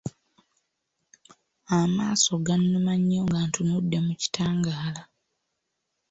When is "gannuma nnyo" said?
2.45-3.21